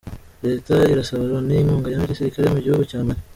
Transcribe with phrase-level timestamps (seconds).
[0.45, 3.21] Leta irasaba Loni inkunga ya gisirikare Mugihugu Cya Mali